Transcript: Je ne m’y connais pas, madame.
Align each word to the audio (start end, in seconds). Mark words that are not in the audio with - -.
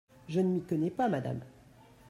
Je 0.27 0.39
ne 0.39 0.47
m’y 0.47 0.63
connais 0.63 0.89
pas, 0.89 1.09
madame. 1.09 1.41